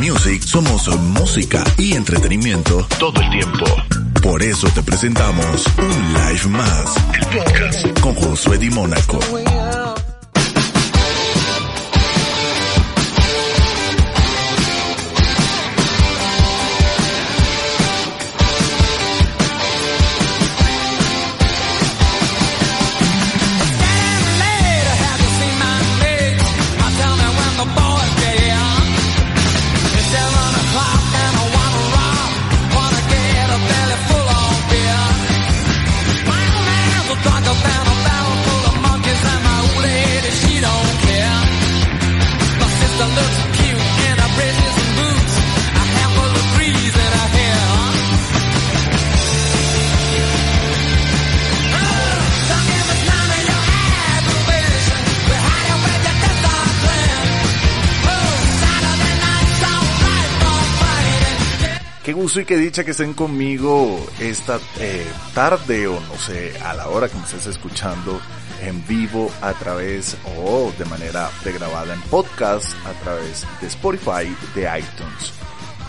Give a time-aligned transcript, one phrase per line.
[0.00, 3.66] Music somos música y entretenimiento todo el tiempo.
[4.22, 9.18] Por eso te presentamos un live más, el podcast con Josué Di Mónaco.
[62.30, 66.88] Gusto y qué dicha que estén conmigo esta eh, tarde o no sé, a la
[66.88, 68.20] hora que me estés escuchando
[68.62, 74.62] en vivo a través o de manera pregrabada en podcast a través de Spotify, de
[74.78, 75.32] iTunes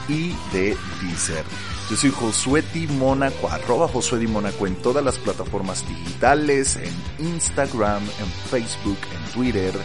[0.09, 1.45] y de Deezer.
[1.91, 7.27] Yo soy Josué Di Mónaco, arroba Josué Di Mónaco en todas las plataformas digitales, en
[7.27, 9.75] Instagram, en Facebook, en Twitter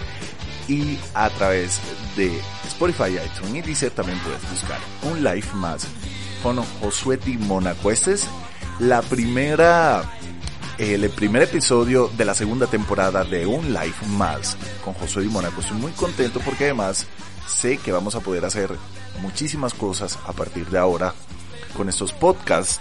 [0.68, 1.82] y a través
[2.16, 2.32] de
[2.66, 5.86] Spotify, iTunes y Deezer también puedes buscar un live más
[6.46, 7.90] con Josué Di Mónaco.
[7.90, 8.28] Este es
[8.78, 10.08] la primera,
[10.78, 15.60] el primer episodio de la segunda temporada de Un Live Más con Josué Di Mónaco.
[15.60, 17.04] Estoy muy contento porque además
[17.48, 18.70] sé que vamos a poder hacer
[19.20, 21.14] muchísimas cosas a partir de ahora
[21.76, 22.80] con estos podcasts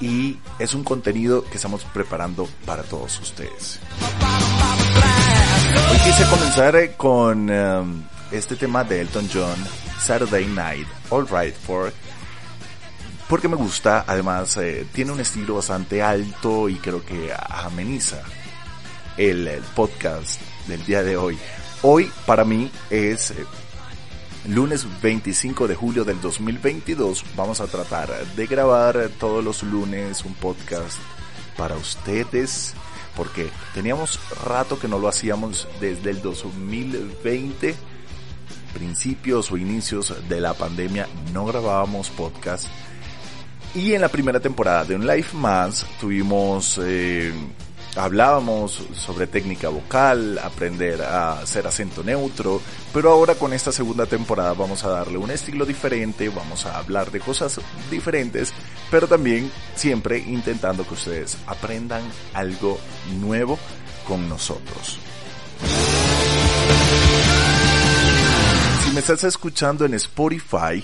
[0.00, 3.78] y es un contenido que estamos preparando para todos ustedes.
[5.90, 9.56] Hoy quise comenzar con um, este tema de Elton John,
[10.00, 11.92] Saturday Night, All Right For
[13.28, 18.22] porque me gusta, además eh, tiene un estilo bastante alto y creo que ameniza
[19.18, 21.38] el, podcast del día de hoy.
[21.82, 23.44] Hoy para mí es eh,
[24.48, 27.24] lunes 25 de julio del 2022.
[27.36, 30.98] Vamos a tratar de grabar todos los lunes un podcast
[31.56, 32.74] para ustedes
[33.14, 37.74] porque teníamos rato que no lo hacíamos desde el 2020
[38.72, 42.68] principios o inicios de la pandemia no grabábamos podcast
[43.74, 47.32] y en la primera temporada de Un Life Más tuvimos, eh,
[47.96, 52.60] hablábamos sobre técnica vocal, aprender a hacer acento neutro,
[52.92, 57.10] pero ahora con esta segunda temporada vamos a darle un estilo diferente, vamos a hablar
[57.10, 58.52] de cosas diferentes,
[58.90, 62.02] pero también siempre intentando que ustedes aprendan
[62.34, 62.78] algo
[63.20, 63.58] nuevo
[64.06, 64.98] con nosotros.
[68.84, 70.82] Si me estás escuchando en Spotify,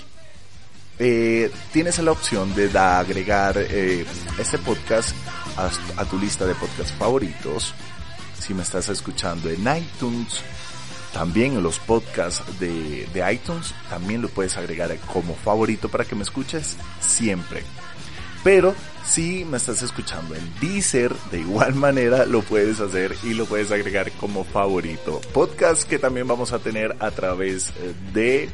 [0.99, 4.05] eh, tienes la opción de agregar eh,
[4.39, 5.15] este podcast
[5.57, 7.73] a, tu lista de podcasts favoritos.
[8.39, 10.41] Si me estás escuchando en iTunes,
[11.13, 16.15] también en los podcasts de, de iTunes, también lo puedes agregar como favorito para que
[16.15, 17.63] me escuches siempre.
[18.43, 23.45] Pero si me estás escuchando en Deezer, de igual manera lo puedes hacer y lo
[23.45, 25.19] puedes agregar como favorito.
[25.33, 27.73] Podcast que también vamos a tener a través
[28.13, 28.49] de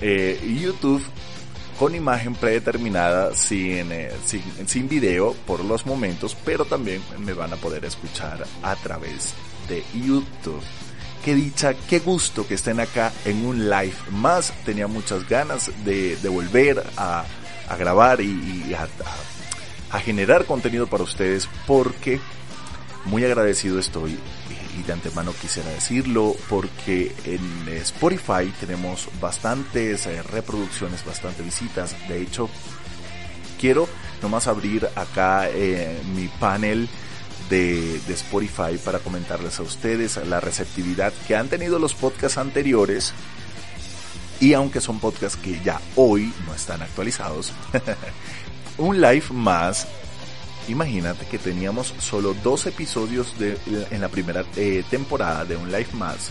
[0.00, 1.02] eh, YouTube
[1.78, 7.52] con imagen predeterminada sin, eh, sin, sin video por los momentos, pero también me van
[7.52, 9.34] a poder escuchar a través
[9.68, 10.60] de YouTube.
[11.24, 14.52] Qué dicha, qué gusto que estén acá en un live más.
[14.64, 17.24] Tenía muchas ganas de, volver a,
[17.78, 18.88] grabar y, a,
[19.96, 22.20] a generar contenido para ustedes porque
[23.04, 24.18] muy agradecido estoy
[24.78, 31.96] y de antemano quisiera decirlo porque en Spotify tenemos bastantes eh, reproducciones, bastantes visitas.
[32.08, 32.48] De hecho,
[33.58, 33.88] quiero
[34.22, 36.88] nomás abrir acá eh, mi panel
[37.50, 43.12] de, de, Spotify para comentarles a ustedes la receptividad que han tenido los podcasts anteriores.
[44.40, 47.52] Y aunque son podcasts que ya hoy no están actualizados,
[48.78, 49.88] un live más
[50.68, 53.58] Imagínate que teníamos solo dos episodios de,
[53.90, 56.30] en la primera eh, temporada de Un Life Más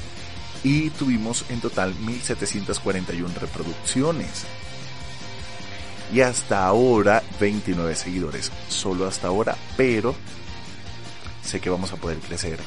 [0.64, 4.46] y tuvimos en total 1741 reproducciones.
[6.14, 10.16] Y hasta ahora 29 seguidores, solo hasta ahora, pero
[11.44, 12.60] sé que vamos a poder crecer.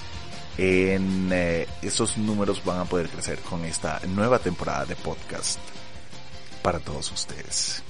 [0.59, 5.59] En eh, esos números van a poder crecer con esta nueva temporada de podcast
[6.63, 7.83] para todos ustedes.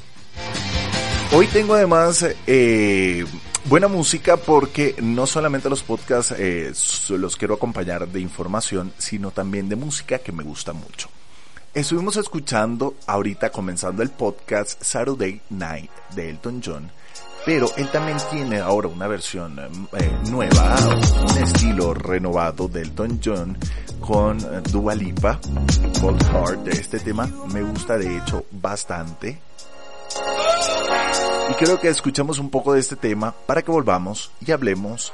[1.33, 3.25] Hoy tengo además eh,
[3.65, 6.73] buena música porque no solamente los podcasts eh,
[7.11, 11.09] los quiero acompañar de información, sino también de música que me gusta mucho.
[11.73, 16.91] Estuvimos escuchando ahorita comenzando el podcast Saturday Night de Elton John,
[17.47, 20.77] pero él también tiene ahora una versión eh, nueva,
[21.31, 23.57] un estilo renovado de Elton John
[24.01, 25.39] con Dua Lipa,
[26.01, 26.69] Cold Heart.
[26.69, 29.41] Este tema me gusta de hecho bastante.
[31.51, 35.13] Y creo que escuchemos un poco de este tema para que volvamos y hablemos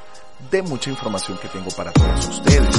[0.51, 2.75] de mucha información que tengo para todos ustedes.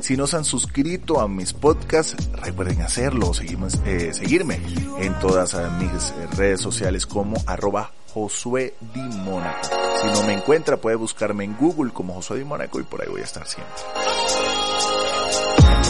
[0.00, 4.60] Si no se han suscrito a mis podcasts, recuerden hacerlo, seguimos, eh, seguirme
[4.98, 8.74] en todas eh, mis redes sociales como arroba Josué.
[8.92, 13.08] Si no me encuentra, puede buscarme en Google como Josué Di Mónaco y por ahí
[13.08, 13.72] voy a estar siempre.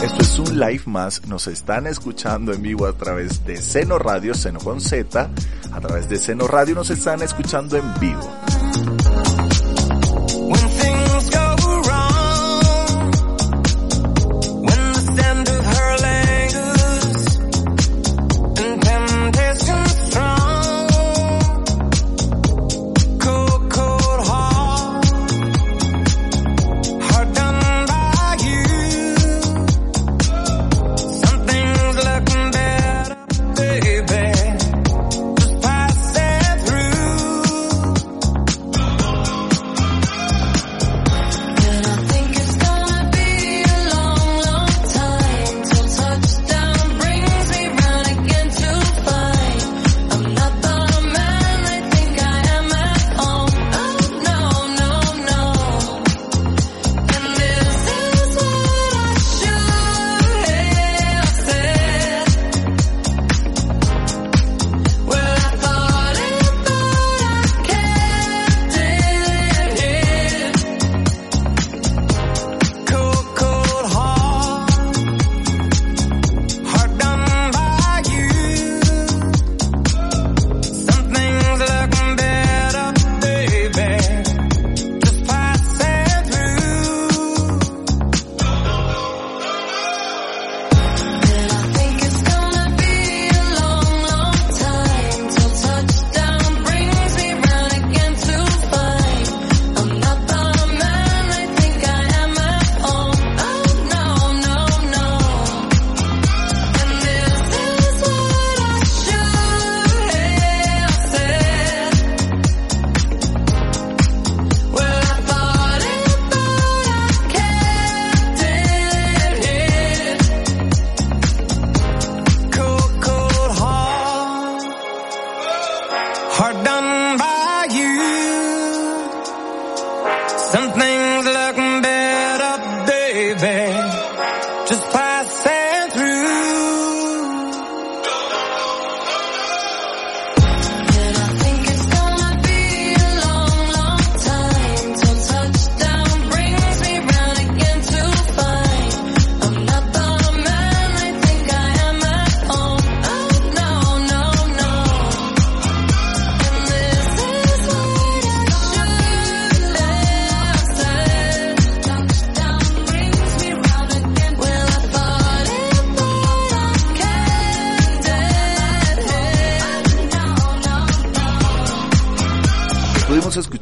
[0.02, 4.34] Esto es un live más, nos están escuchando en vivo a través de Seno Radio,
[4.34, 5.30] Seno con Z,
[5.72, 8.43] a través de Seno Radio nos están escuchando en vivo.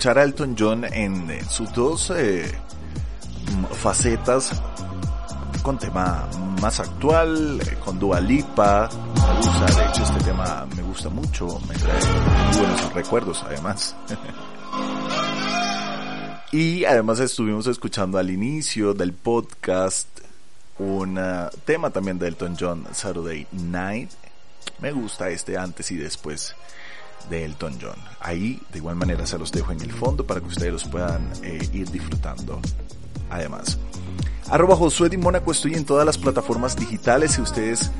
[0.02, 2.50] Escuchar a Elton John en, sus dos eh,
[3.70, 4.60] facetas
[5.62, 6.28] con tema
[6.60, 11.60] más actual, eh, con Dua Lipa, me gusta, de hecho este tema me gusta mucho,
[11.68, 12.00] me trae
[12.58, 13.94] buenos recuerdos además.
[16.50, 20.08] y además estuvimos escuchando al inicio del podcast
[20.80, 24.10] un eh, tema también de Elton John, Saturday Night.
[24.80, 26.56] Me gusta este antes y después
[27.30, 27.96] de Elton John.
[28.20, 31.30] Ahí de igual manera se los dejo en el fondo para que ustedes los puedan
[31.42, 32.60] eh, ir disfrutando.
[33.30, 33.78] Además,
[34.48, 37.32] arroba Josué Di Mónaco estoy en todas las plataformas digitales.
[37.32, 37.90] Si ustedes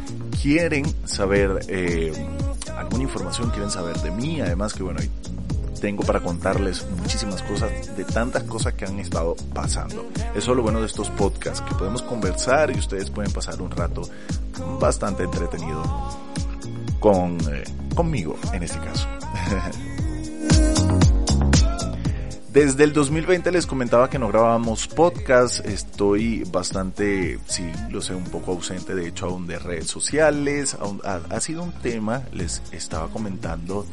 [0.43, 2.12] quieren saber eh,
[2.76, 5.00] alguna información, quieren saber de mí, además que bueno,
[5.81, 10.07] tengo para contarles muchísimas cosas de tantas cosas que han estado pasando.
[10.35, 13.71] Eso es lo bueno de estos podcasts, que podemos conversar y ustedes pueden pasar un
[13.71, 14.02] rato
[14.79, 15.83] bastante entretenido
[17.03, 19.07] con, eh, conmigo en este caso.
[22.53, 28.25] Desde el 2020 les comentaba que no grabábamos podcast, estoy bastante, sí, lo sé, un
[28.25, 33.87] poco ausente de hecho aún de redes sociales, ha, sido un tema, les estaba comentando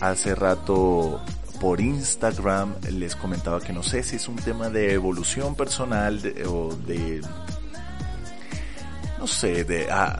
[0.00, 1.22] hace rato
[1.60, 6.74] por Instagram, les comentaba que no sé si es un tema de evolución personal o
[6.74, 7.22] de
[9.28, 10.18] sé, de, ah,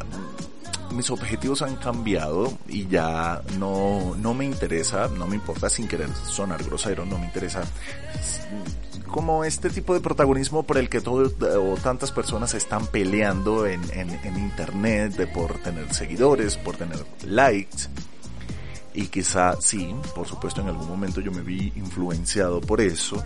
[0.92, 6.08] mis objetivos han cambiado y ya no, no me interesa, no me importa sin querer
[6.14, 7.62] sonar grosero, no me interesa
[9.08, 13.82] como este tipo de protagonismo por el que todo o tantas personas están peleando en,
[13.92, 17.88] en, en internet de por tener seguidores, por tener likes.
[18.94, 23.24] Y quizá sí, por supuesto en algún momento yo me vi influenciado por eso,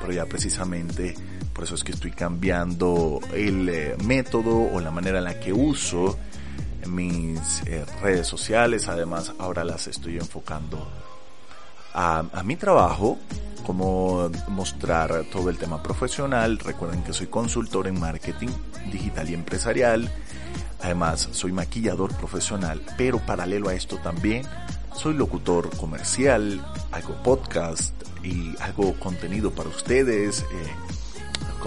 [0.00, 1.14] pero ya precisamente
[1.52, 5.54] por eso es que estoy cambiando el eh, método o la manera en la que
[5.54, 6.18] uso
[6.86, 8.88] mis eh, redes sociales.
[8.88, 10.86] Además, ahora las estoy enfocando
[11.94, 13.18] a, mi trabajo,
[13.64, 16.58] como mostrar todo el tema profesional.
[16.58, 18.48] Recuerden que soy consultor en marketing
[18.92, 20.10] digital y empresarial.
[20.82, 24.46] Además, soy maquillador profesional, pero paralelo a esto también
[24.96, 30.40] soy locutor comercial, hago podcast y hago contenido para ustedes.
[30.40, 30.95] Eh,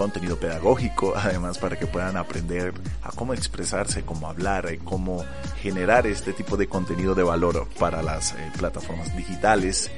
[0.00, 5.22] contenido pedagógico, además para que puedan aprender a cómo expresarse, cómo hablar, cómo
[5.60, 9.90] generar este tipo de contenido de valor para las eh, plataformas digitales.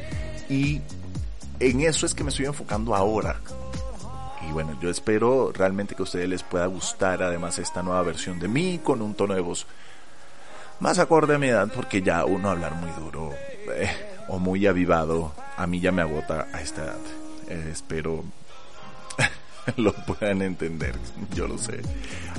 [0.49, 0.81] Y
[1.61, 3.41] en eso es que me estoy enfocando ahora.
[4.49, 8.41] Y bueno, yo espero realmente que a ustedes les pueda gustar además esta nueva versión
[8.41, 9.69] de mí con un tono de voz
[10.81, 13.31] más acorde a mi edad porque ya uno hablar muy duro
[13.73, 13.89] eh,
[14.27, 16.99] o muy avivado a mí ya me agota a esta edad.
[17.47, 18.25] Eh, espero
[19.77, 20.95] lo puedan entender,
[21.35, 21.81] yo lo sé.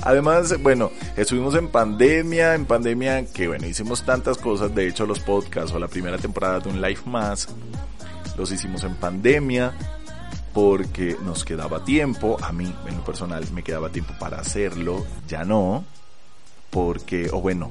[0.02, 5.20] Además, bueno, estuvimos en pandemia, en pandemia que bueno, hicimos tantas cosas, de hecho los
[5.20, 7.48] podcasts o la primera temporada de un live más,
[8.36, 9.72] los hicimos en pandemia
[10.52, 15.44] porque nos quedaba tiempo, a mí en lo personal me quedaba tiempo para hacerlo, ya
[15.44, 15.84] no,
[16.70, 17.70] porque, o bueno,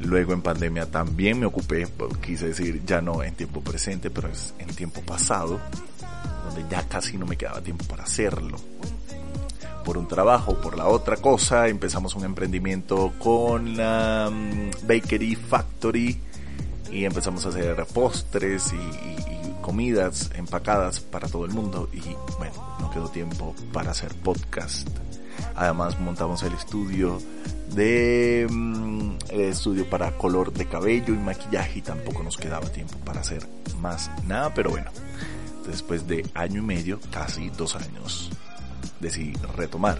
[0.00, 1.86] luego en pandemia también me ocupé,
[2.20, 5.60] quise decir ya no en tiempo presente, pero es en tiempo pasado,
[6.48, 8.58] donde ya casi no me quedaba tiempo para hacerlo.
[9.84, 16.20] Por un trabajo, por la otra cosa, empezamos un emprendimiento con la mm, Bakery Factory
[16.90, 19.28] y empezamos a hacer postres y,
[19.62, 22.00] comidas empacadas para todo el mundo y
[22.38, 24.88] bueno, no quedó tiempo para hacer podcast.
[25.54, 27.20] Además montamos el estudio
[27.74, 32.96] de mm, el estudio para color de cabello y maquillaje y tampoco nos quedaba tiempo
[33.04, 33.46] para hacer
[33.78, 34.90] más nada, pero bueno,
[35.68, 38.30] después de año y medio, casi dos años,
[39.00, 39.98] decidí retomar.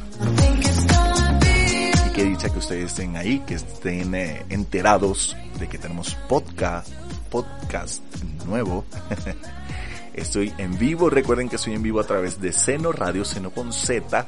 [2.07, 6.89] Y qué dicha que ustedes estén ahí, que estén eh, enterados de que tenemos podcast,
[7.31, 8.03] podcast
[8.47, 8.85] nuevo.
[10.15, 13.73] Estoy en vivo, recuerden que estoy en vivo a través de Seno Radio, Seno con
[13.73, 14.27] Z,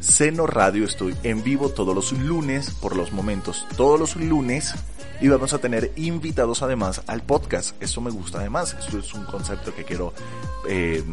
[0.00, 4.74] Seno Radio, estoy en vivo todos los lunes, por los momentos, todos los lunes
[5.20, 7.80] y vamos a tener invitados además al podcast.
[7.82, 10.14] Eso me gusta además, esto es un concepto que quiero
[10.66, 11.04] eh,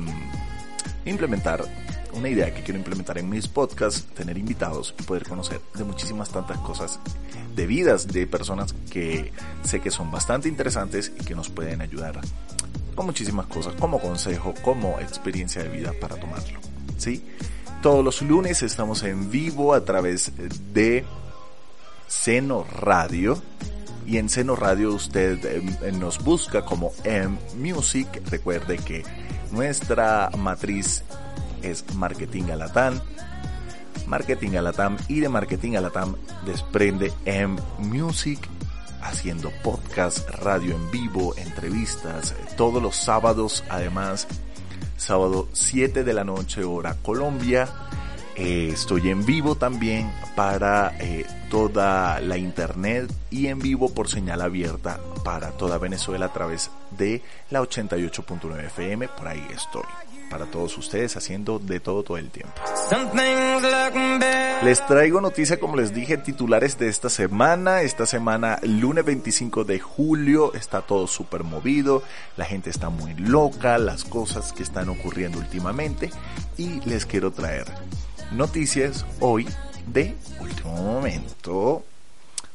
[1.03, 1.65] implementar,
[2.13, 6.29] una idea que quiero implementar en mis podcasts, tener invitados y poder conocer de muchísimas
[6.29, 7.01] tantas cosas
[7.58, 12.22] de vidas de personas que sé que son bastante interesantes y que nos pueden ayudar
[12.96, 16.60] con muchísimas cosas, como consejo, como experiencia de vida para tomarlo.
[16.98, 17.24] ¿Sí?
[17.81, 20.31] Todos los lunes estamos en vivo a través
[20.74, 21.05] de
[22.07, 23.41] Seno Radio
[24.05, 28.07] y en Seno Radio usted eh, nos busca como M Music.
[28.29, 29.03] Recuerde que
[29.51, 31.03] nuestra matriz
[31.62, 33.00] es Marketing Alatam.
[34.07, 36.15] Marketing Alatam y de Marketing Alatam
[36.46, 38.39] desprende M Music
[39.01, 44.27] haciendo podcast, radio en vivo, entrevistas, todos los sábados, además,
[44.98, 47.70] sábado 7 de la noche hora Colombia,
[48.36, 54.42] eh, estoy en vivo también para eh, toda la internet y en vivo por señal
[54.42, 59.08] abierta para toda Venezuela a través de la 88.9 FM.
[59.08, 59.84] Por ahí estoy
[60.29, 62.53] para todos ustedes haciendo de todo todo el tiempo.
[64.63, 67.81] Les traigo noticia como les dije titulares de esta semana.
[67.81, 72.03] Esta semana lunes 25 de julio está todo súper movido,
[72.36, 76.10] la gente está muy loca, las cosas que están ocurriendo últimamente
[76.57, 77.65] y les quiero traer
[78.31, 79.48] noticias hoy
[79.88, 81.84] de último momento.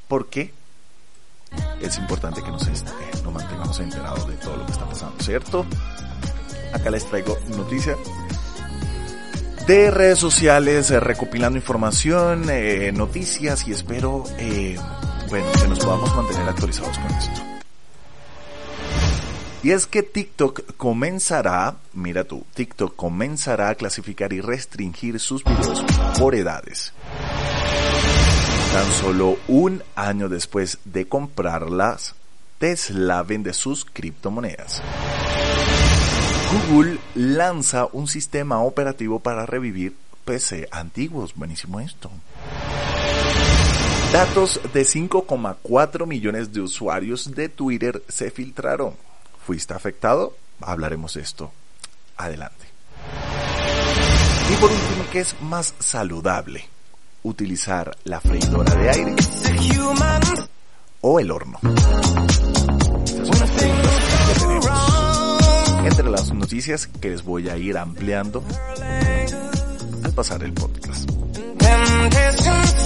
[0.09, 0.52] Porque
[1.81, 2.73] es importante que nos, eh,
[3.25, 5.67] nos mantengamos enterados de todo lo que está pasando, ¿cierto?
[6.73, 7.99] Acá les traigo noticias
[9.67, 14.25] de redes sociales, eh, recopilando información, eh, noticias y espero,
[15.29, 17.52] bueno, que nos podamos mantener actualizados con esto.
[19.62, 25.85] Y es que TikTok comenzará, mira tú, TikTok comenzará a clasificar y restringir sus videos
[26.19, 26.93] por edades.
[28.73, 32.17] Tan solo un año después de comprarlas,
[32.59, 34.83] Tesla vende sus criptomonedas.
[36.53, 41.35] Google lanza un sistema operativo para revivir PC antiguos.
[41.35, 42.11] Buenísimo esto.
[44.13, 48.95] Datos de 5,4 millones de usuarios de Twitter se filtraron.
[49.47, 50.37] ¿Fuiste afectado?
[50.61, 51.51] Hablaremos de esto.
[52.19, 52.67] Adelante.
[54.53, 56.69] Y por último, ¿qué es más saludable?
[57.23, 59.17] ¿Utilizar la freidora de aire
[61.01, 61.59] o el horno?
[63.07, 64.02] Estas son las que.
[65.85, 68.43] Entre las noticias que les voy a ir ampliando
[70.05, 71.11] al pasar el podcast.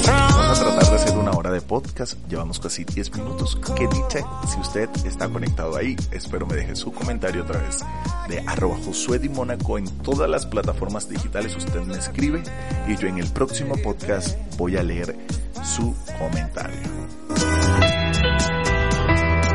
[0.07, 2.15] Vamos a tratar de hacer una hora de podcast.
[2.29, 3.59] Llevamos casi 10 minutos.
[3.77, 7.85] Que dice, si usted está conectado ahí, espero me deje su comentario a través
[8.29, 11.57] de arroba Josué Di Mónaco en todas las plataformas digitales.
[11.57, 12.43] Usted me escribe
[12.89, 15.17] y yo en el próximo podcast voy a leer
[15.63, 17.86] su comentario.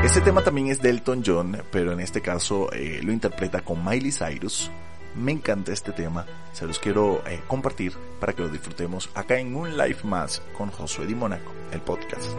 [0.04, 3.86] Este tema también es de Elton John, pero en este caso eh, lo interpreta con
[3.86, 4.72] Miley Cyrus.
[5.16, 9.56] Me encanta este tema, se los quiero eh, compartir para que lo disfrutemos acá en
[9.56, 12.32] un live más con Josué Di Mónaco, el podcast.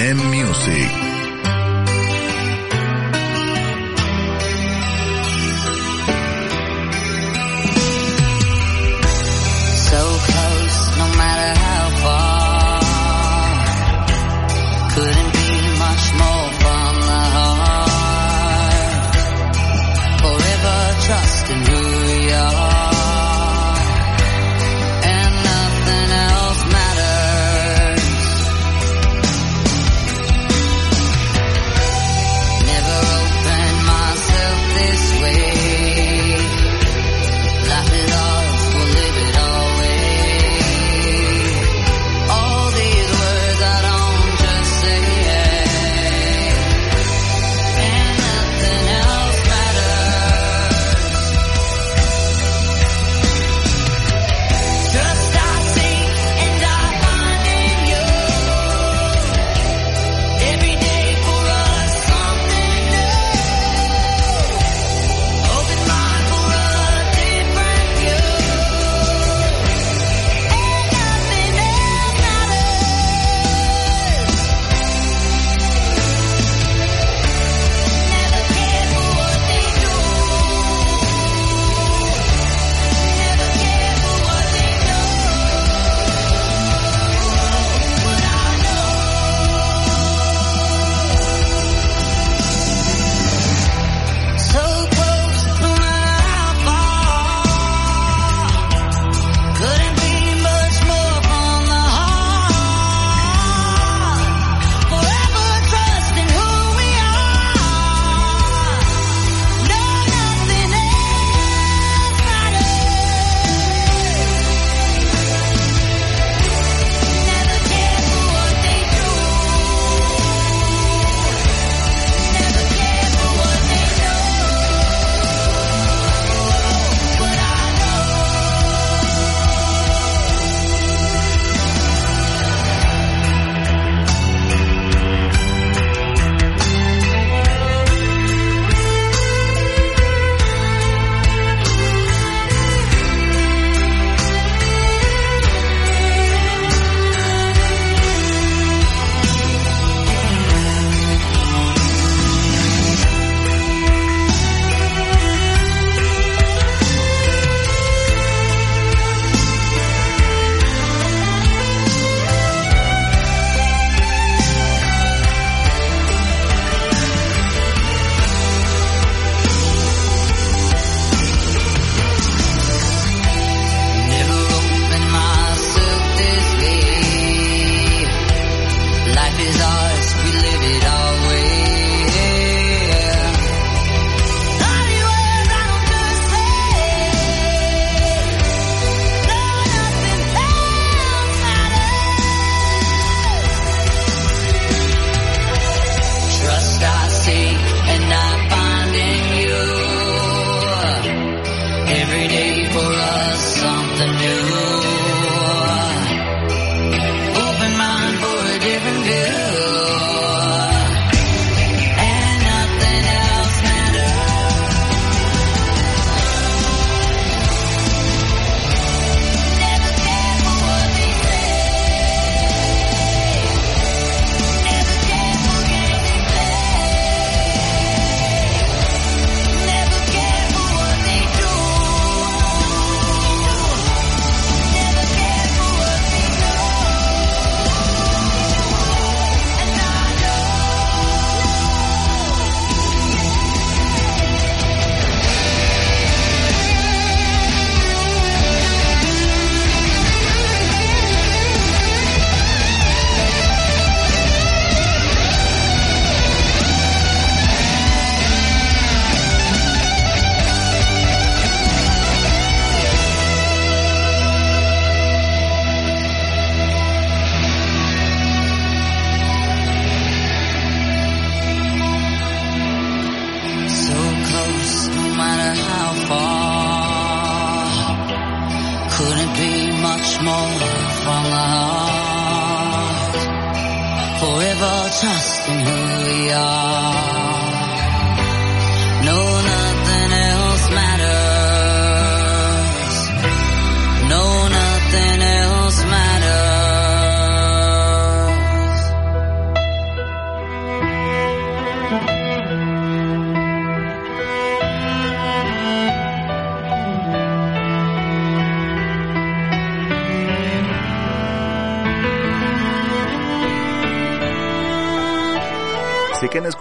[0.00, 1.07] M Music.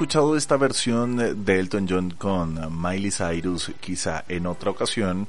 [0.08, 5.28] Escuchado esta versión de Elton John con Miley Cyrus quizá en otra ocasión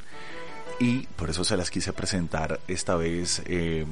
[0.78, 3.84] y por eso se las quise presentar esta vez eh,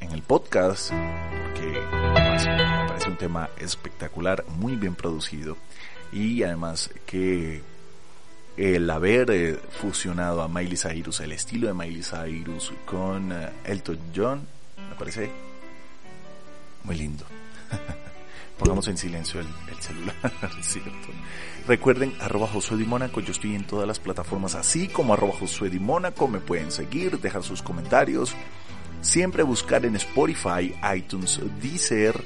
[0.00, 5.56] en el podcast porque además me parece un tema espectacular, muy bien producido
[6.12, 7.62] y además que
[8.56, 14.00] el haber eh, fusionado a Miley Cyrus, el estilo de Miley Cyrus con eh, Elton
[14.12, 14.44] John,
[14.90, 15.30] me parece
[16.82, 17.24] muy lindo.
[18.64, 20.16] Pongamos en silencio el, el celular,
[20.62, 21.08] ¿cierto?
[21.68, 25.68] Recuerden, arroba Josué Di Mónaco, yo estoy en todas las plataformas, así como arroba Josué
[25.68, 28.34] Di Mónaco, me pueden seguir, dejar sus comentarios,
[29.02, 32.24] siempre buscar en Spotify, iTunes, Deezer,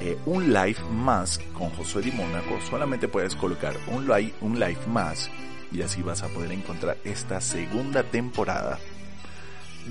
[0.00, 4.86] eh, un live más con Josué Di Mónaco, solamente puedes colocar un live, un live
[4.86, 5.28] más
[5.72, 8.78] y así vas a poder encontrar esta segunda temporada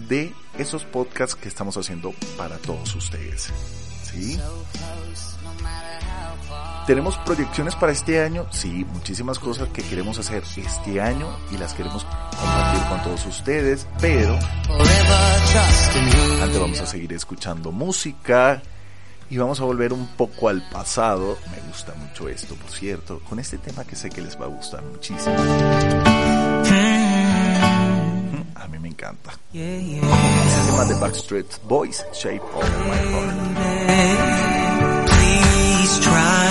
[0.07, 3.51] de esos podcasts que estamos haciendo para todos ustedes.
[6.87, 8.45] ¿Tenemos proyecciones para este año?
[8.51, 13.87] Sí, muchísimas cosas que queremos hacer este año y las queremos compartir con todos ustedes,
[13.99, 14.37] pero
[16.43, 18.61] antes vamos a seguir escuchando música
[19.31, 21.39] y vamos a volver un poco al pasado.
[21.49, 24.49] Me gusta mucho esto, por cierto, con este tema que sé que les va a
[24.49, 25.35] gustar muchísimo.
[28.55, 29.31] A mí me encanta.
[29.53, 33.35] Este tema de Backstreet Boys, Shape of My Heart.
[35.07, 36.44] Please try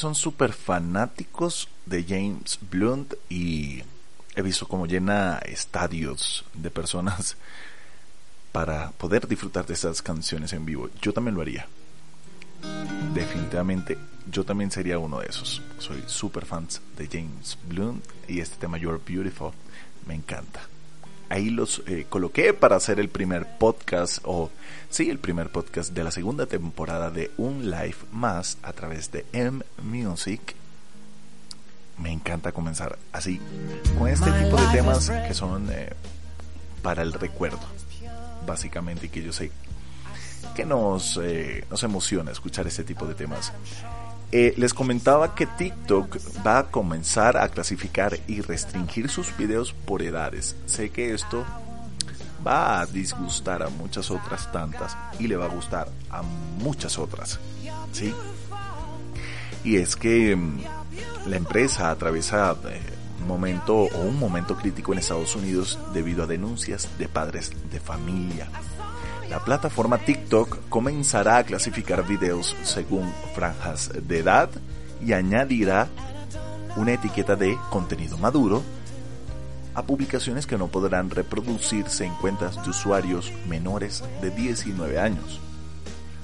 [0.00, 3.82] son súper fanáticos de James Blunt y
[4.34, 7.36] he visto cómo llena estadios de personas
[8.52, 10.88] para poder disfrutar de estas canciones en vivo.
[11.02, 11.68] Yo también lo haría.
[13.14, 13.98] Definitivamente,
[14.30, 15.62] yo también sería uno de esos.
[15.78, 19.52] Soy súper fans de James Blunt y este tema You're Beautiful
[20.06, 20.69] me encanta.
[21.30, 24.50] Ahí los eh, coloqué para hacer el primer podcast o
[24.90, 29.24] sí, el primer podcast de la segunda temporada de Un Live Más a través de
[29.32, 30.56] M Music.
[31.98, 33.40] Me encanta comenzar así
[33.96, 35.90] con este tipo de temas que son eh,
[36.82, 37.60] para el recuerdo,
[38.44, 39.52] básicamente, y que yo sé
[40.56, 43.52] que nos, eh, nos emociona escuchar este tipo de temas.
[44.32, 50.02] Eh, les comentaba que TikTok va a comenzar a clasificar y restringir sus videos por
[50.02, 50.54] edades.
[50.66, 51.44] Sé que esto
[52.46, 57.40] va a disgustar a muchas otras tantas y le va a gustar a muchas otras.
[57.92, 58.14] ¿Sí?
[59.64, 60.60] Y es que mm,
[61.26, 62.80] la empresa atraviesa eh,
[63.20, 67.80] un momento o un momento crítico en Estados Unidos debido a denuncias de padres de
[67.80, 68.48] familia.
[69.30, 74.50] La plataforma TikTok comenzará a clasificar videos según franjas de edad
[75.00, 75.86] y añadirá
[76.74, 78.64] una etiqueta de contenido maduro
[79.74, 85.38] a publicaciones que no podrán reproducirse en cuentas de usuarios menores de 19 años.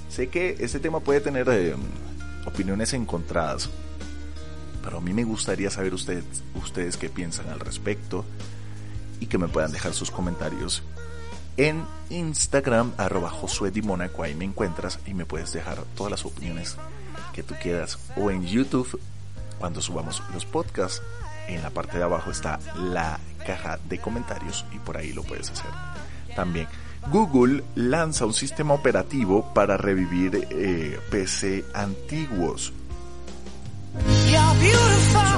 [0.08, 1.76] Sé que este tema puede tener eh,
[2.44, 3.70] opiniones encontradas,
[4.82, 6.24] pero a mí me gustaría saber ustedes,
[6.56, 8.24] ustedes qué piensan al respecto
[9.20, 10.82] y que me puedan dejar sus comentarios
[11.56, 16.26] En Instagram, arroba Josué Di Mónaco, ahí me encuentras y me puedes dejar todas las
[16.26, 16.76] opiniones
[17.32, 17.98] que tú quieras.
[18.16, 19.00] O en YouTube,
[19.58, 21.02] cuando subamos los podcasts,
[21.48, 25.50] en la parte de abajo está la caja de comentarios y por ahí lo puedes
[25.50, 25.70] hacer.
[26.34, 26.68] También
[27.10, 32.72] Google lanza un sistema operativo para revivir eh, PC antiguos.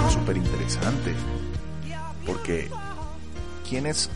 [0.06, 1.14] Es súper interesante.
[2.26, 2.68] Porque
[3.68, 4.10] quienes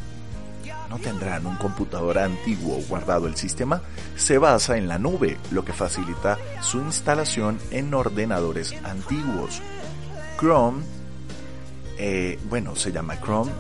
[0.93, 3.81] no tendrán un computador antiguo guardado, el sistema
[4.15, 9.63] se basa en la nube, lo que facilita su instalación en ordenadores antiguos.
[10.39, 10.83] Chrome,
[11.97, 13.51] eh, bueno, se llama Chrome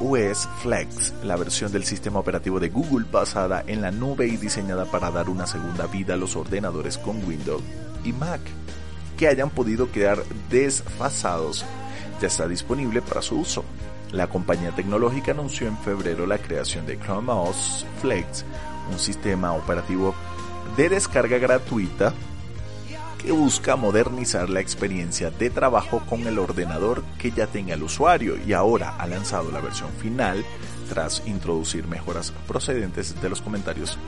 [0.00, 4.84] OS Flex, la versión del sistema operativo de Google basada en la nube y diseñada
[4.84, 7.62] para dar una segunda vida a los ordenadores con Windows
[8.04, 8.42] y Mac
[9.16, 11.64] que hayan podido quedar desfasados.
[12.20, 13.64] Ya está disponible para su uso.
[14.12, 18.44] La compañía tecnológica anunció en febrero la creación de Chrome OS Flex,
[18.90, 20.14] un sistema operativo
[20.76, 22.12] de descarga gratuita
[23.18, 28.36] que busca modernizar la experiencia de trabajo con el ordenador que ya tenga el usuario
[28.36, 30.44] y ahora ha lanzado la versión final
[30.88, 33.98] tras introducir mejoras procedentes de los comentarios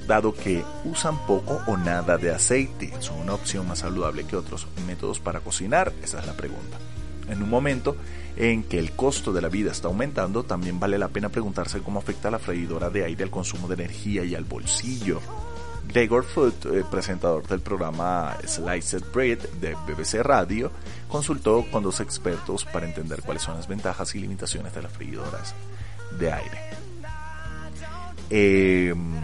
[0.06, 2.90] dado que usan poco o nada de aceite.
[3.00, 6.78] Son una opción más saludable que otros métodos para cocinar, esa es la pregunta.
[7.28, 7.96] En un momento
[8.36, 11.98] en que el costo de la vida está aumentando, también vale la pena preguntarse cómo
[11.98, 15.20] afecta la freidora de aire al consumo de energía y al bolsillo.
[15.88, 20.70] Gregor Foot, eh, presentador del programa Sliced Bread de BBC Radio,
[21.08, 25.54] consultó con dos expertos para entender cuáles son las ventajas y limitaciones de las freidoras
[26.18, 26.58] de aire.
[28.30, 29.14] Em,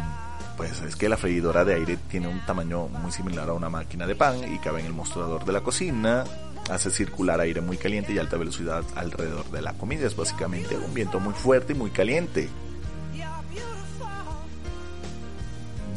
[0.57, 4.07] pues es que la freidora de aire tiene un tamaño muy similar a una máquina
[4.07, 6.25] de pan y cabe en el mostrador de la cocina,
[6.71, 10.07] hace circular aire muy caliente y alta velocidad alrededor de la comida.
[10.07, 12.49] Es básicamente un viento muy fuerte y muy caliente.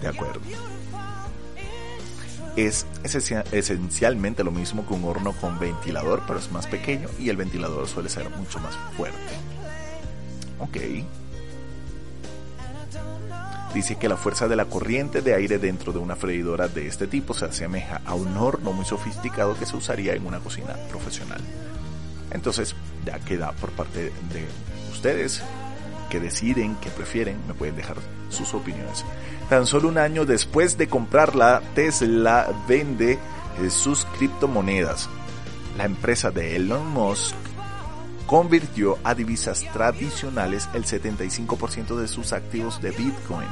[0.01, 0.41] De acuerdo.
[2.55, 7.37] Es esencialmente lo mismo que un horno con ventilador, pero es más pequeño y el
[7.37, 9.17] ventilador suele ser mucho más fuerte.
[10.59, 10.77] Ok.
[13.77, 17.05] Dice que la fuerza de la corriente de aire dentro de una freidora de este
[17.05, 21.39] tipo se asemeja a un horno muy sofisticado que se usaría en una cocina profesional.
[22.31, 22.75] Entonces,
[23.05, 24.47] ya queda por parte de
[24.91, 25.43] ustedes
[26.09, 27.97] que deciden, que prefieren, me pueden dejar
[28.29, 29.05] sus opiniones.
[29.47, 33.19] Tan solo un año después de comprarla, Tesla vende
[33.61, 35.07] eh, sus criptomonedas.
[35.77, 37.35] La empresa de Elon Musk
[38.27, 43.47] convirtió a divisas tradicionales el 75% de sus activos de Bitcoin.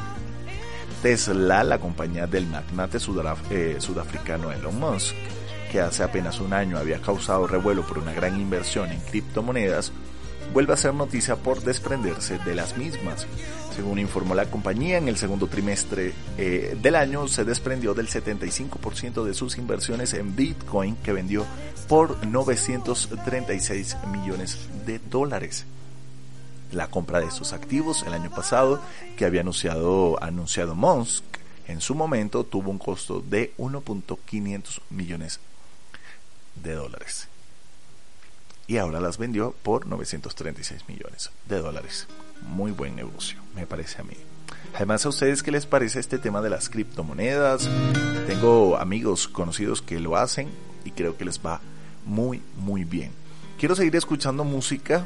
[1.01, 2.97] Tesla, la compañía del magnate
[3.49, 5.15] eh, sudafricano Elon Musk,
[5.71, 9.93] que hace apenas un año había causado revuelo por una gran inversión en criptomonedas,
[10.53, 13.28] vuelve a ser noticia por desprenderse de las mismas.
[13.76, 19.26] Según informó la compañía, en el segundo trimestre eh, del año se desprendió del 75%
[19.26, 21.45] de sus inversiones en Bitcoin que vendió
[21.89, 25.65] por 936 millones de dólares.
[26.71, 28.82] la compra de estos activos el año pasado
[29.17, 31.23] que había anunciado, anunciado Monsk
[31.67, 35.39] en su momento tuvo un costo de 1.500 millones
[36.63, 37.28] de dólares.
[38.68, 42.07] Y ahora las vendió por 936 millones de dólares.
[42.41, 44.16] Muy buen negocio, me parece a mí.
[44.74, 47.70] Además, ¿a ustedes qué les parece este tema de las criptomonedas?
[48.28, 50.49] Tengo amigos conocidos que lo hacen
[50.84, 51.61] y creo que les va
[52.05, 53.11] muy, muy bien.
[53.57, 55.05] Quiero seguir escuchando música.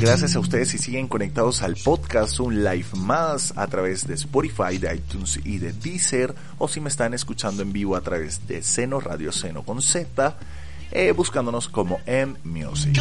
[0.00, 4.78] Gracias a ustedes si siguen conectados al podcast un live más a través de Spotify,
[4.78, 8.64] de iTunes y de Deezer o si me están escuchando en vivo a través de
[8.64, 10.36] Seno Radio Seno con Z,
[10.92, 13.00] eh, buscándonos como M Music.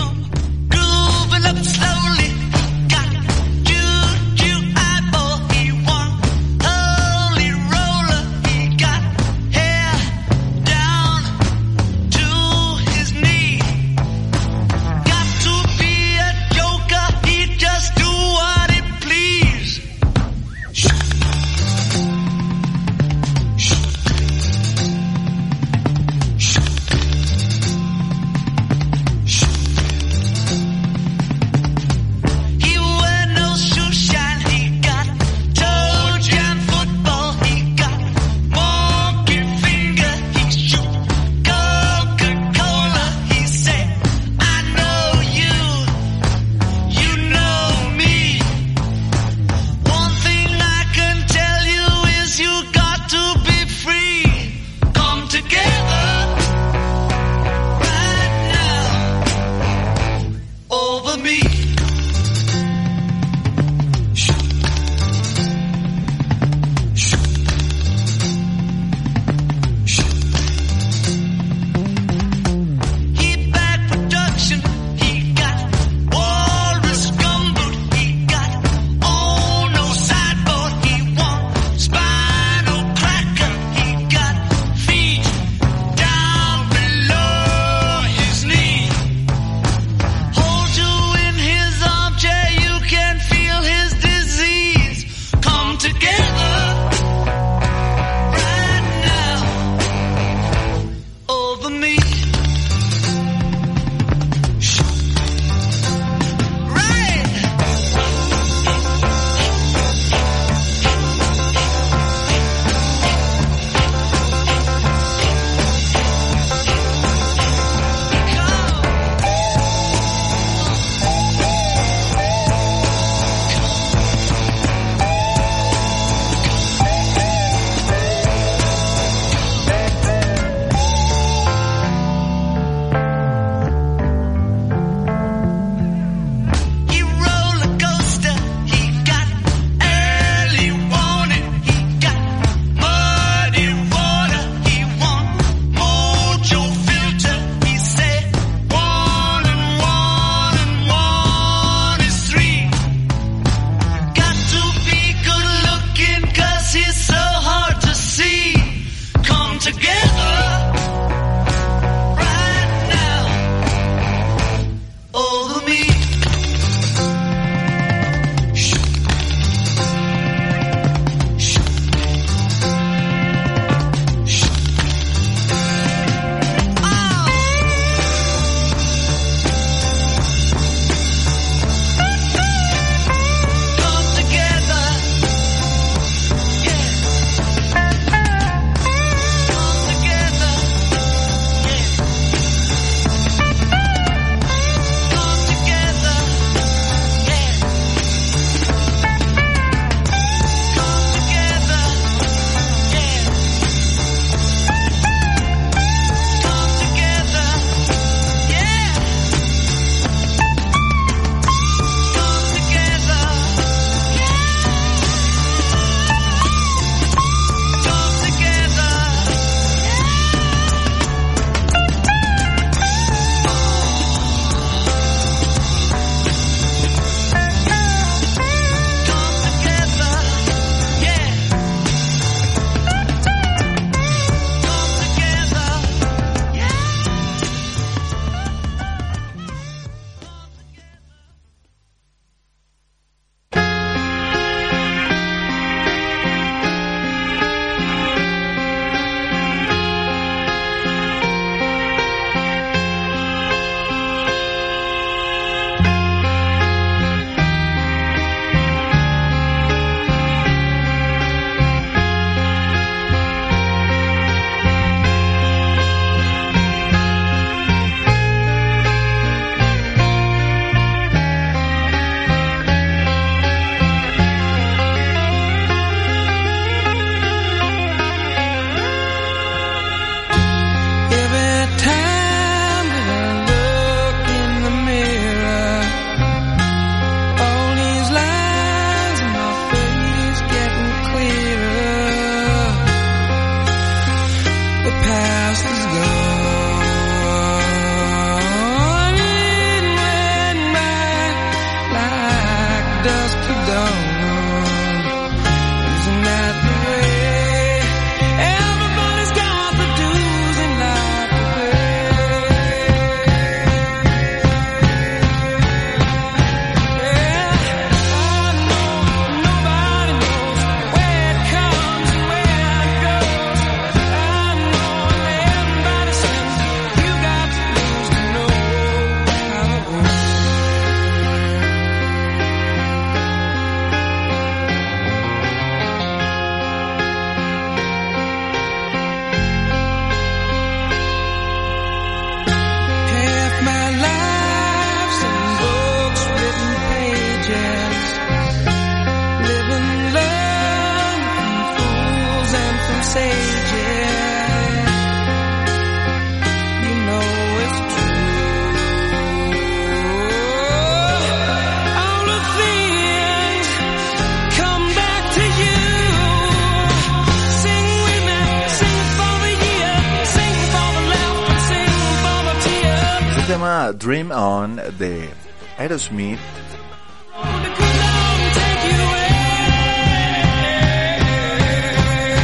[374.32, 375.30] On de
[375.78, 376.40] Aerosmith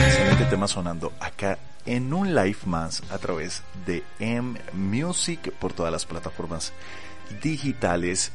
[0.06, 5.92] excelente tema sonando acá en un live más a través de M Music por todas
[5.92, 6.74] las plataformas
[7.42, 8.32] digitales.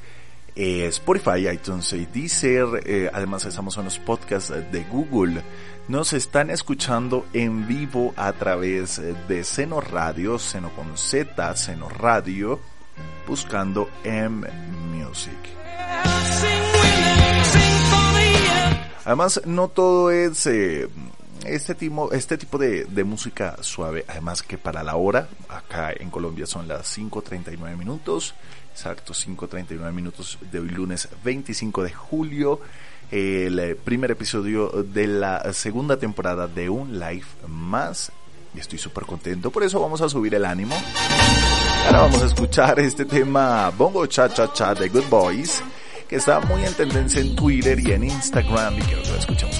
[0.54, 5.42] eh, Spotify, iTunes y Deezer, eh, además estamos en los podcasts de Google.
[5.88, 12.60] Nos están escuchando en vivo a través de Seno Radio, Seno con Z, Seno Radio,
[13.26, 14.46] buscando M
[14.90, 15.38] Music.
[19.04, 20.88] Además, no todo es eh,
[21.44, 24.04] este tipo, este tipo de, de música suave.
[24.08, 28.34] Además que para la hora, acá en Colombia son las 5.39 minutos.
[28.70, 32.60] Exacto, 5.39 minutos de hoy lunes 25 de julio.
[33.10, 38.10] El primer episodio de la segunda temporada de Un Live Más.
[38.54, 40.74] Y estoy súper contento, por eso vamos a subir el ánimo.
[41.86, 45.62] Ahora vamos a escuchar este tema Bongo Cha Cha Cha de Good Boys,
[46.08, 49.51] que está muy en tendencia en Twitter y en Instagram y quiero que lo escuchemos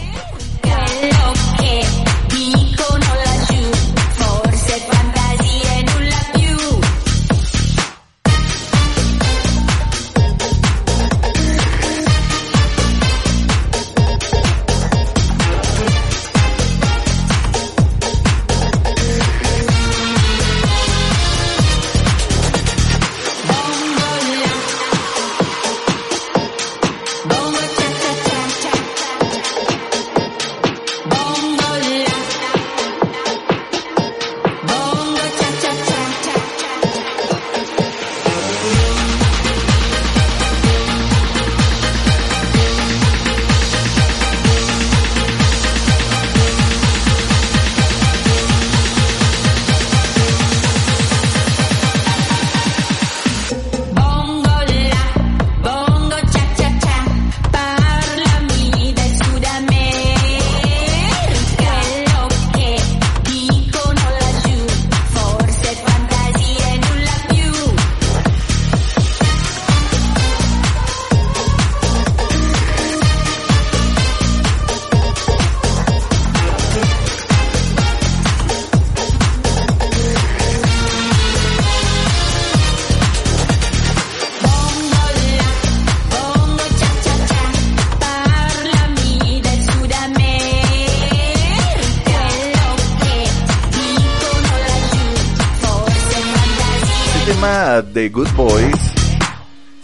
[97.93, 98.95] de Good Boys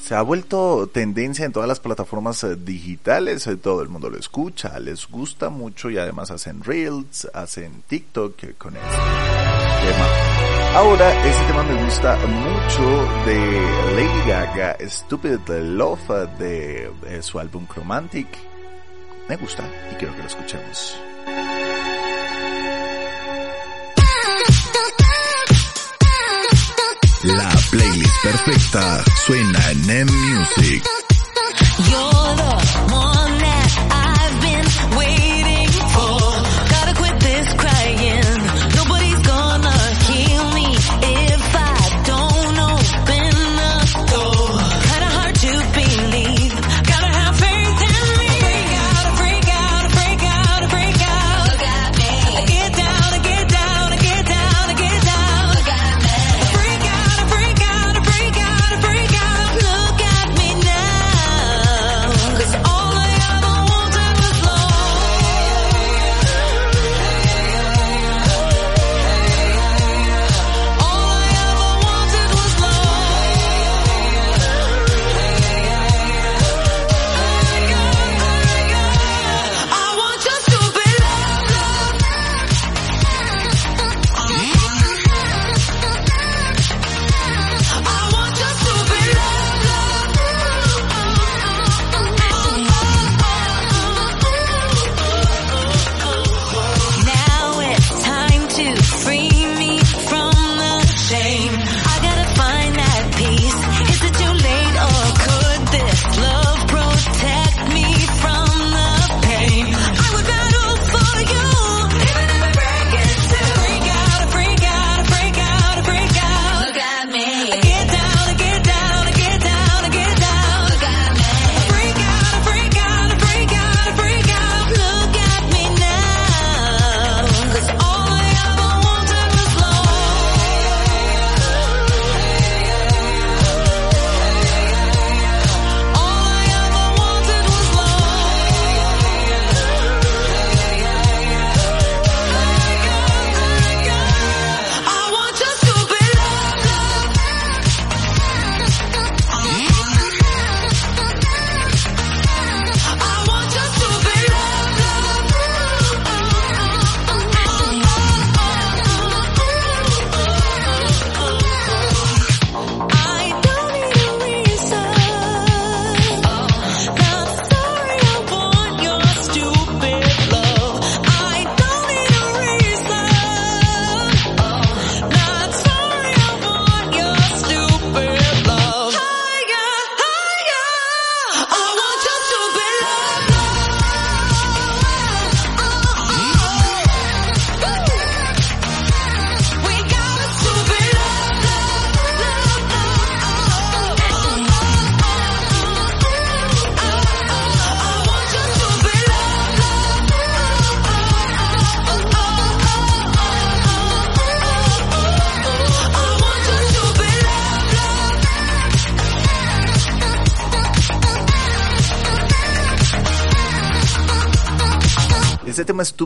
[0.03, 4.17] se ha vuelto tendencia en todas las plataformas eh, digitales, eh, todo el mundo lo
[4.17, 10.07] escucha, les gusta mucho y además hacen reels, hacen TikTok eh, con este tema.
[10.75, 13.37] Ahora, este tema me gusta mucho de
[13.97, 18.29] Lady Gaga, Stupid Love de, eh, su álbum Chromantic.
[19.29, 20.97] Me gusta y quiero que lo escuchemos.
[27.29, 30.83] La playlist perfecta suena en M Music.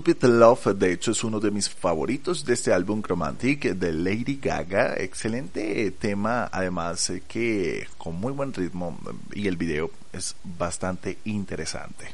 [0.04, 4.94] Love, de hecho, es uno de mis favoritos de este álbum Chromatic de Lady Gaga.
[4.96, 8.98] Excelente tema, además eh, que con muy buen ritmo
[9.32, 12.06] y el video es bastante interesante.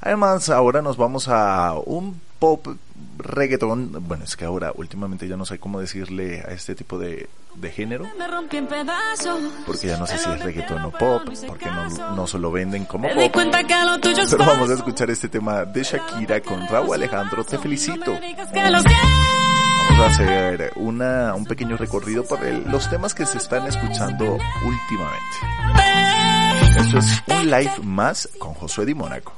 [0.00, 2.66] Además, ahora nos vamos a un pop
[3.18, 3.92] reggaetón.
[4.08, 7.70] Bueno, es que ahora últimamente ya no sé cómo decirle a este tipo de, de
[7.70, 8.04] género.
[9.66, 12.84] Porque ya no sé si es reggaetón o pop, porque no, no se lo venden
[12.86, 13.32] como pop.
[14.30, 17.44] Pero vamos a escuchar este tema de Shakira con Raúl Alejandro.
[17.44, 18.16] Te felicito.
[18.52, 18.84] Sientes.
[19.90, 24.38] Vamos a hacer una, un pequeño recorrido por el- los temas que se están escuchando
[24.64, 25.36] últimamente.
[26.78, 29.34] Esto es un live más con Josué Di Mónaco.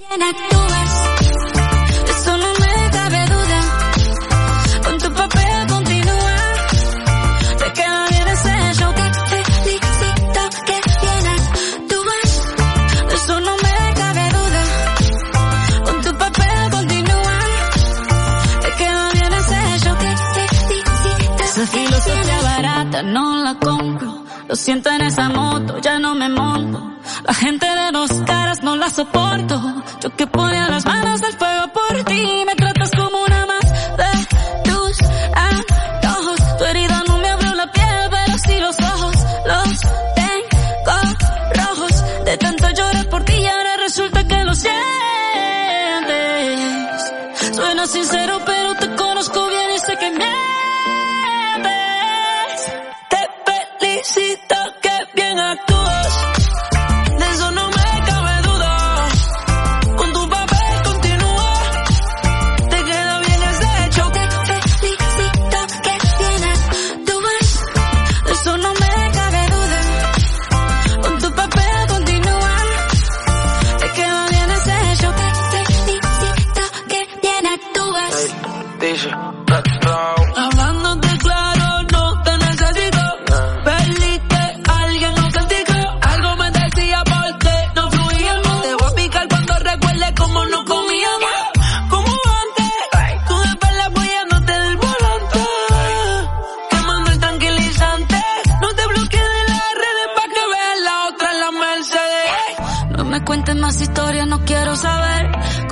[23.02, 24.24] No la compro.
[24.48, 26.92] Lo siento en esa moto, ya no me monto.
[27.24, 29.60] La gente de dos caras no la soporto.
[30.00, 31.81] Yo que ponía las manos al fuego por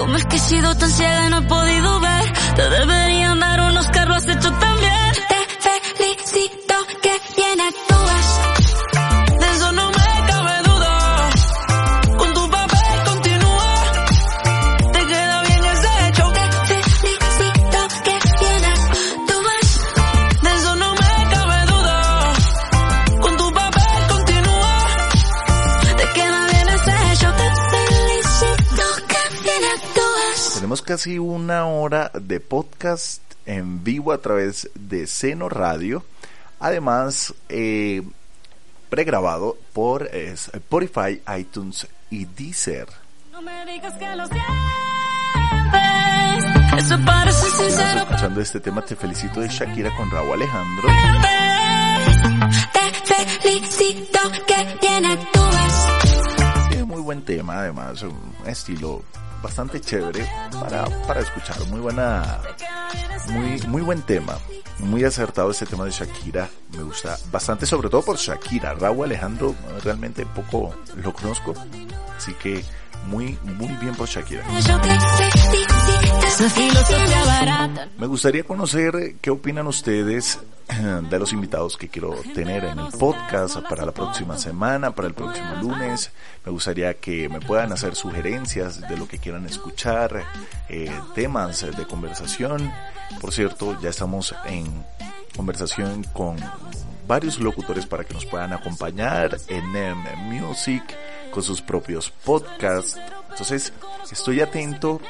[0.00, 2.32] cómo es que he sido tan ciega y no he podido ver.
[2.56, 4.79] Te deberían dar unos carros has hecho también.
[30.90, 36.04] Casi una hora de podcast en vivo a través de Seno Radio.
[36.58, 38.02] Además, eh,
[38.88, 42.88] pregrabado por eh, Spotify, iTunes y Deezer.
[43.30, 44.24] No me digas que lo.
[46.76, 48.00] Eso parece sincero.
[48.00, 50.88] escuchando este tema Te felicito de Shakira con Raúl Alejandro.
[52.72, 55.88] Te felicito que bien actúas.
[56.72, 59.04] Sí, muy buen tema, además, un estilo
[59.42, 61.58] bastante chévere para, para escuchar.
[61.68, 62.40] Muy buena,
[63.28, 64.38] muy, muy buen tema.
[64.78, 66.48] Muy acertado este tema de Shakira.
[66.76, 68.74] Me gusta bastante, sobre todo por Shakira.
[68.74, 71.54] Raúl Alejandro realmente poco lo conozco.
[72.16, 72.64] Así que
[73.06, 74.44] muy, muy bien por Shakira.
[77.98, 80.38] Me gustaría conocer qué opinan ustedes
[81.10, 85.14] de los invitados que quiero tener en el podcast para la próxima semana, para el
[85.14, 86.12] próximo lunes.
[86.44, 90.24] Me gustaría que me puedan hacer sugerencias de lo que quieran escuchar,
[90.68, 92.72] eh, temas de conversación.
[93.20, 94.84] Por cierto, ya estamos en
[95.36, 96.36] conversación con
[97.06, 100.82] varios locutores para que nos puedan acompañar en M Music
[101.30, 102.98] con sus propios podcasts.
[103.30, 103.72] Entonces,
[104.10, 105.00] estoy atento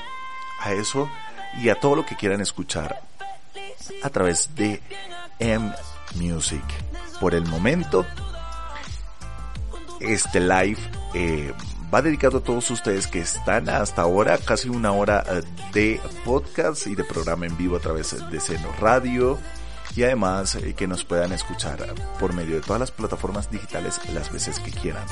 [0.61, 1.11] a eso
[1.61, 3.03] y a todo lo que quieran escuchar
[4.03, 4.81] a través de
[5.39, 5.73] M
[6.15, 6.63] Music.
[7.21, 8.07] Por el momento,
[10.01, 10.79] este live
[11.15, 11.53] eh,
[11.93, 15.43] va dedicado a todos ustedes que están hasta ahora, casi una hora eh,
[15.73, 19.39] de podcast y de programa en vivo a través de Seno Radio
[19.97, 24.33] y además eh, que nos puedan escuchar por medio de todas las plataformas digitales las
[24.33, 25.05] veces que quieran.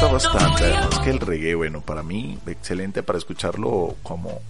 [0.00, 4.40] No bastante, además que el reggae, bueno, para mí, excelente para escucharlo como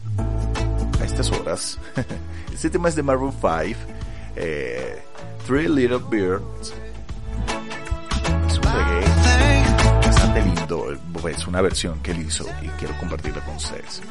[1.01, 1.79] a estas horas.
[2.53, 3.79] Este tema es de Maroon 5,
[4.37, 5.03] eh,
[5.47, 6.73] Three Little Birds.
[10.05, 10.87] Bastante lindo,
[11.29, 14.03] es una versión que él hizo y quiero compartirla con ustedes.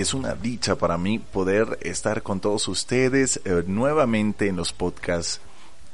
[0.00, 5.40] Es una dicha para mí poder estar con todos ustedes eh, nuevamente en los podcasts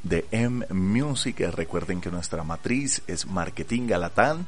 [0.02, 1.40] de M Music.
[1.40, 4.46] Eh, Recuerden que nuestra matriz es Marketing Galatán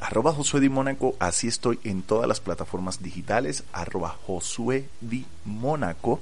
[0.00, 6.20] Arroba Josué Di Mónaco, así estoy en todas las plataformas digitales, arroba Josué Di Mónaco.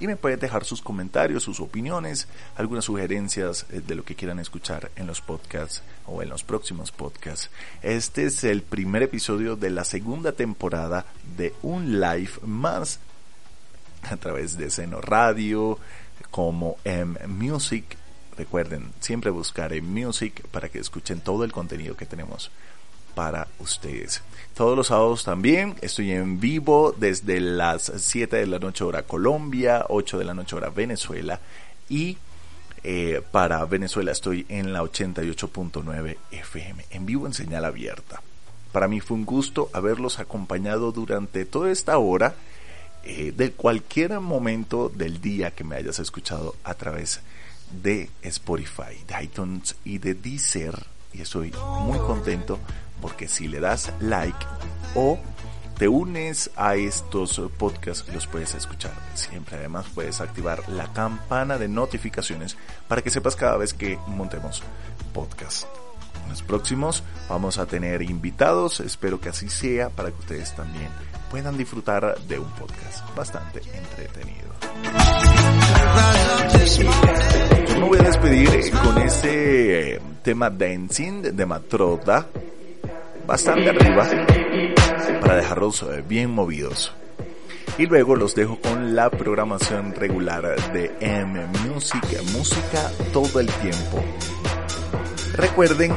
[0.00, 4.40] Y me pueden dejar sus comentarios, sus opiniones, algunas sugerencias eh, de lo que quieran
[4.40, 7.48] escuchar en los podcasts o en los próximos podcasts.
[7.80, 11.06] Este es el primer episodio de la segunda temporada
[11.36, 12.98] de un live más
[14.02, 15.78] a través de Seno Radio,
[16.32, 17.96] como M Music.
[18.36, 22.50] Recuerden siempre buscar en Music para que escuchen todo el contenido que tenemos
[23.14, 24.22] para ustedes.
[24.54, 29.84] Todos los sábados también estoy en vivo desde las 7 de la noche hora Colombia,
[29.88, 31.40] 8 de la noche hora Venezuela
[31.88, 32.18] y
[32.82, 38.22] eh, para Venezuela estoy en la 88.9 FM, en vivo en señal abierta.
[38.72, 42.34] Para mí fue un gusto haberlos acompañado durante toda esta hora
[43.04, 47.39] eh, de cualquier momento del día que me hayas escuchado a través de
[48.22, 50.86] Spotify, de iTunes y de Deezer.
[51.12, 51.52] Y estoy
[51.82, 52.58] muy contento
[53.00, 54.46] porque si le das like
[54.94, 55.18] o
[55.78, 59.56] te unes a estos podcasts, los puedes escuchar siempre.
[59.56, 64.62] Además, puedes activar la campana de notificaciones para que sepas cada vez que montemos
[65.14, 65.64] podcast.
[66.24, 70.88] En los próximos vamos a tener invitados, espero que así sea para que ustedes también
[71.30, 74.50] puedan disfrutar de un podcast bastante entretenido.
[77.78, 82.26] Me voy a despedir eh, con ese eh, tema Dancing de Matroda,
[83.26, 84.08] bastante arriba,
[85.20, 86.92] para dejarlos eh, bien movidos.
[87.78, 94.04] Y luego los dejo con la programación regular de M Music, música todo el tiempo.
[95.34, 95.94] Recuerden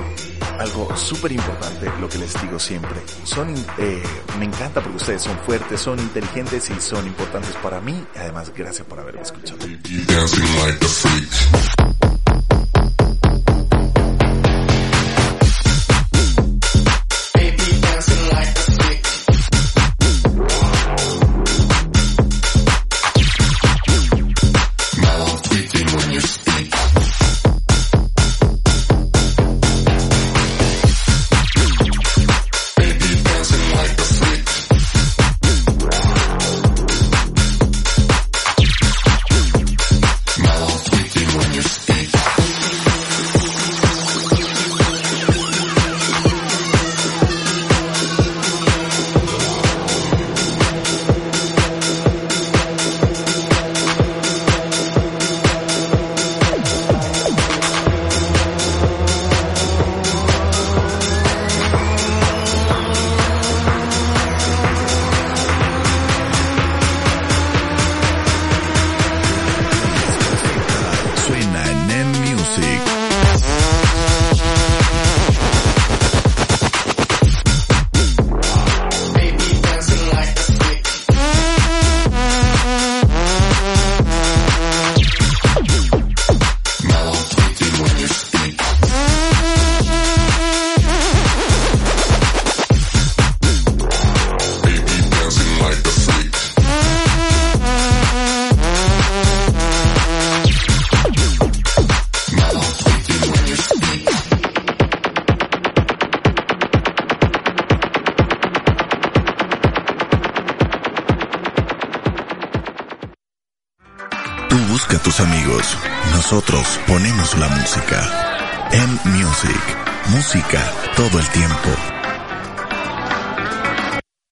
[0.59, 3.01] algo súper importante lo que les digo siempre.
[3.23, 4.03] Son, eh,
[4.39, 8.03] me encanta porque ustedes son fuertes, son inteligentes y son importantes para mí.
[8.15, 9.59] Además, gracias por haberme escuchado.